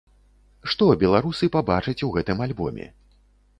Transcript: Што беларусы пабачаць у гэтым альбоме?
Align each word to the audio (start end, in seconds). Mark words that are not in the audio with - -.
Што 0.73 0.87
беларусы 1.03 1.51
пабачаць 1.57 2.05
у 2.09 2.11
гэтым 2.19 2.43
альбоме? 2.49 2.91